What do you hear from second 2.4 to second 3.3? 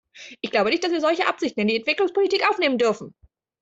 aufnehmen dürfen.